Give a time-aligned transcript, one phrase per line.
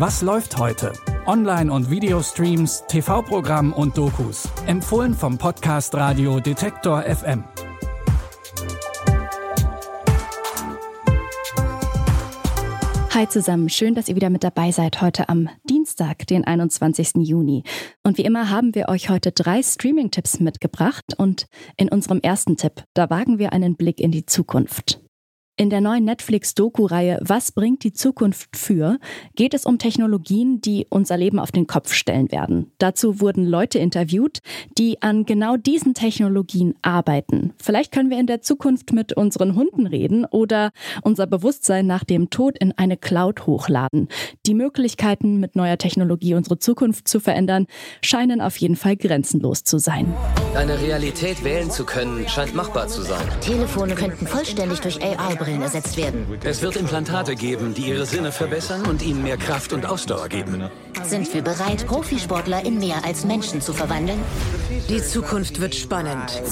[0.00, 0.94] Was läuft heute?
[1.26, 4.48] Online- und Videostreams, TV-Programm und Dokus.
[4.66, 7.44] Empfohlen vom Podcast Radio Detektor FM.
[13.10, 17.16] Hi zusammen, schön, dass ihr wieder mit dabei seid heute am Dienstag, den 21.
[17.16, 17.64] Juni.
[18.02, 21.44] Und wie immer haben wir euch heute drei Streaming-Tipps mitgebracht und
[21.76, 24.98] in unserem ersten Tipp, da wagen wir einen Blick in die Zukunft.
[25.60, 28.96] In der neuen Netflix-Doku-Reihe Was bringt die Zukunft für
[29.36, 32.72] geht es um Technologien, die unser Leben auf den Kopf stellen werden.
[32.78, 34.38] Dazu wurden Leute interviewt,
[34.78, 37.52] die an genau diesen Technologien arbeiten.
[37.62, 40.70] Vielleicht können wir in der Zukunft mit unseren Hunden reden oder
[41.02, 44.08] unser Bewusstsein nach dem Tod in eine Cloud hochladen.
[44.46, 47.66] Die Möglichkeiten, mit neuer Technologie unsere Zukunft zu verändern,
[48.02, 50.10] scheinen auf jeden Fall grenzenlos zu sein.
[50.54, 53.28] Eine Realität wählen zu können, scheint machbar zu sein.
[53.42, 56.26] Telefone könnten vollständig durch AI-Brillen Brillen ersetzt werden.
[56.44, 60.70] Es wird Implantate geben, die ihre Sinne verbessern und ihnen mehr Kraft und Ausdauer geben.
[61.04, 64.20] Sind wir bereit, Profisportler in mehr als Menschen zu verwandeln?
[64.88, 66.42] Die Zukunft wird spannend.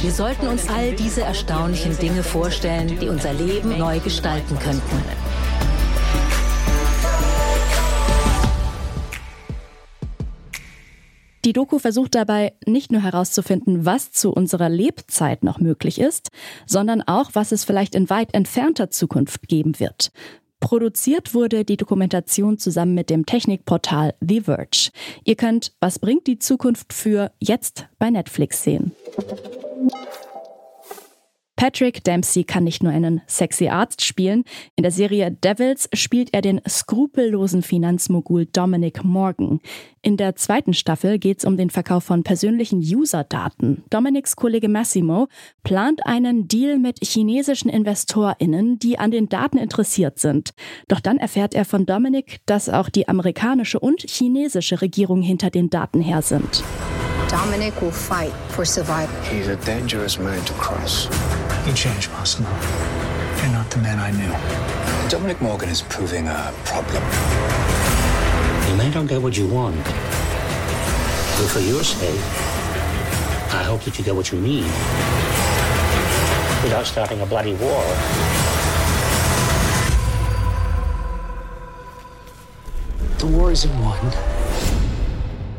[0.00, 5.02] Wir sollten uns all diese erstaunlichen Dinge vorstellen, die unser Leben neu gestalten könnten.
[11.48, 16.28] Die Doku versucht dabei nicht nur herauszufinden, was zu unserer Lebzeit noch möglich ist,
[16.66, 20.12] sondern auch, was es vielleicht in weit entfernter Zukunft geben wird.
[20.60, 24.90] Produziert wurde die Dokumentation zusammen mit dem Technikportal The Verge.
[25.24, 28.92] Ihr könnt Was bringt die Zukunft für jetzt bei Netflix sehen.
[31.58, 34.44] Patrick Dempsey kann nicht nur einen sexy Arzt spielen.
[34.76, 39.58] In der Serie Devils spielt er den skrupellosen Finanzmogul Dominic Morgan.
[40.00, 43.82] In der zweiten Staffel geht es um den Verkauf von persönlichen User-Daten.
[43.90, 45.26] Dominics Kollege Massimo
[45.64, 50.54] plant einen Deal mit chinesischen InvestorInnen, die an den Daten interessiert sind.
[50.86, 55.70] Doch dann erfährt er von Dominic, dass auch die amerikanische und chinesische Regierung hinter den
[55.70, 56.62] Daten her sind.
[57.28, 59.14] Dominic will fight for survival.
[59.24, 61.08] He's a dangerous man to cross.
[61.68, 62.48] You changed, Massimo.
[62.48, 65.10] You're not the man I knew.
[65.10, 67.02] Dominic Morgan is proving a problem.
[68.70, 72.18] You may not get what you want, but for your sake,
[73.52, 74.64] I hope that you get what you need
[76.62, 77.84] without starting a bloody war.
[83.18, 83.98] The war isn't won.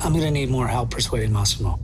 [0.00, 1.78] I'm gonna need more help persuading Massimo.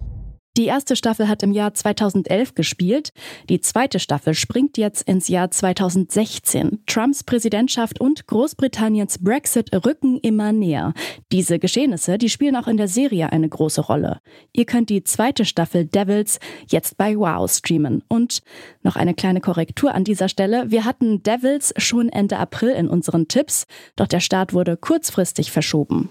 [0.57, 3.13] Die erste Staffel hat im Jahr 2011 gespielt.
[3.51, 6.83] Die zweite Staffel springt jetzt ins Jahr 2016.
[6.87, 10.95] Trumps Präsidentschaft und Großbritanniens Brexit rücken immer näher.
[11.31, 14.21] Diese Geschehnisse, die spielen auch in der Serie eine große Rolle.
[14.55, 16.39] Ihr könnt die zweite Staffel Devils
[16.71, 18.03] jetzt bei Wow streamen.
[18.09, 18.41] Und
[18.83, 20.71] noch eine kleine Korrektur an dieser Stelle.
[20.71, 26.09] Wir hatten Devils schon Ende April in unseren Tipps, doch der Start wurde kurzfristig verschoben.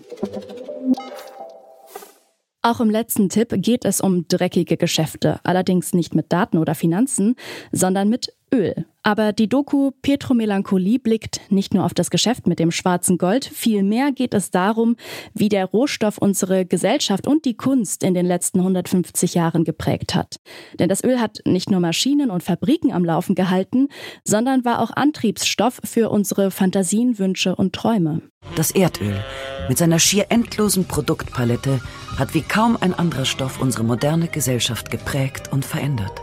[2.65, 7.35] Auch im letzten Tipp geht es um dreckige Geschäfte, allerdings nicht mit Daten oder Finanzen,
[7.71, 8.87] sondern mit Öl.
[9.03, 14.11] Aber die Doku Petromelancholie blickt nicht nur auf das Geschäft mit dem schwarzen Gold, vielmehr
[14.11, 14.95] geht es darum,
[15.35, 20.37] wie der Rohstoff unsere Gesellschaft und die Kunst in den letzten 150 Jahren geprägt hat.
[20.79, 23.89] Denn das Öl hat nicht nur Maschinen und Fabriken am Laufen gehalten,
[24.23, 28.23] sondern war auch Antriebsstoff für unsere Fantasien, Wünsche und Träume.
[28.55, 29.23] Das Erdöl
[29.69, 31.79] mit seiner schier endlosen Produktpalette
[32.17, 36.21] hat wie kaum ein anderer Stoff unsere moderne Gesellschaft geprägt und verändert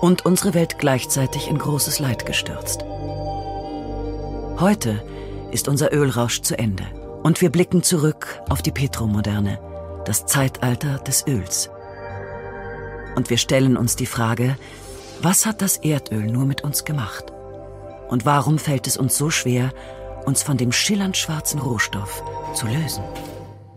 [0.00, 2.84] und unsere Welt gleichzeitig in großes Leid gestürzt.
[4.58, 5.02] Heute
[5.50, 6.84] ist unser Ölrausch zu Ende
[7.22, 9.58] und wir blicken zurück auf die Petromoderne,
[10.06, 11.70] das Zeitalter des Öls.
[13.14, 14.56] Und wir stellen uns die Frage,
[15.20, 17.24] was hat das Erdöl nur mit uns gemacht?
[18.08, 19.72] Und warum fällt es uns so schwer,
[20.24, 22.22] uns von dem schillernd schwarzen Rohstoff
[22.54, 23.04] zu lösen?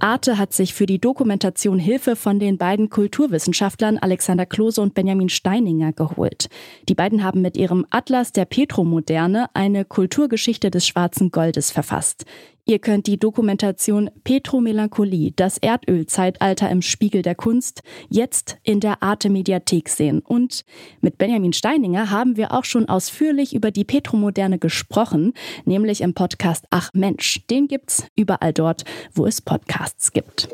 [0.03, 5.29] Arte hat sich für die Dokumentation Hilfe von den beiden Kulturwissenschaftlern Alexander Klose und Benjamin
[5.29, 6.49] Steininger geholt.
[6.89, 12.25] Die beiden haben mit ihrem Atlas der Petromoderne eine Kulturgeschichte des schwarzen Goldes verfasst.
[12.65, 19.29] Ihr könnt die Dokumentation Petromelancholie, das Erdölzeitalter im Spiegel der Kunst, jetzt in der Arte
[19.29, 20.19] Mediathek sehen.
[20.19, 20.63] Und
[21.01, 25.33] mit Benjamin Steininger haben wir auch schon ausführlich über die Petromoderne gesprochen,
[25.65, 27.45] nämlich im Podcast Ach Mensch.
[27.49, 30.47] Den gibt's überall dort, wo es Podcasts gibt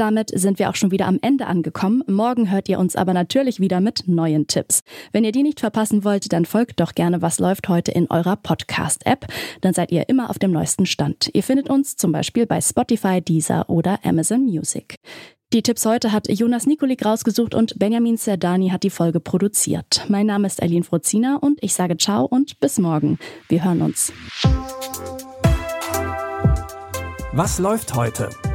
[0.00, 2.02] damit sind wir auch schon wieder am Ende angekommen.
[2.06, 4.80] Morgen hört ihr uns aber natürlich wieder mit neuen Tipps.
[5.12, 8.36] Wenn ihr die nicht verpassen wollt, dann folgt doch gerne, was läuft heute in eurer
[8.36, 9.26] Podcast-App.
[9.60, 11.28] Dann seid ihr immer auf dem neuesten Stand.
[11.34, 14.96] Ihr findet uns zum Beispiel bei Spotify, Deezer oder Amazon Music.
[15.52, 20.06] Die Tipps heute hat Jonas Nikolik rausgesucht und Benjamin Serdani hat die Folge produziert.
[20.08, 23.18] Mein Name ist Eileen Frozina und ich sage Ciao und bis morgen.
[23.48, 24.14] Wir hören uns.
[27.32, 28.30] Was läuft heute?